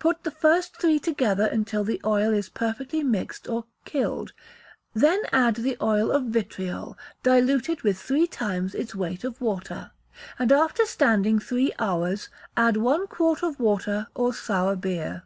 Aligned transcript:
Put 0.00 0.24
the 0.24 0.32
first 0.32 0.76
three 0.76 0.98
together 0.98 1.46
until 1.46 1.84
the 1.84 2.00
oil 2.04 2.32
is 2.34 2.48
perfectly 2.48 3.04
mixed 3.04 3.46
or 3.46 3.64
"killed;" 3.84 4.32
then 4.92 5.20
add 5.32 5.54
the 5.54 5.76
oil 5.80 6.10
of 6.10 6.24
vitriol, 6.24 6.98
diluted 7.22 7.82
with 7.82 7.96
three 7.96 8.26
times 8.26 8.74
its 8.74 8.96
weight 8.96 9.22
of 9.22 9.40
water, 9.40 9.92
and 10.36 10.50
after 10.50 10.84
standing 10.84 11.38
three 11.38 11.70
hours 11.78 12.28
add 12.56 12.76
one 12.76 13.06
quart 13.06 13.44
of 13.44 13.60
water 13.60 14.08
or 14.16 14.34
sour 14.34 14.74
beer. 14.74 15.22